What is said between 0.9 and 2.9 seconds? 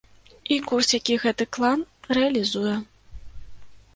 які гэты клан рэалізуе.